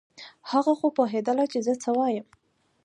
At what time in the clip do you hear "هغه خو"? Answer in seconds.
0.51-0.87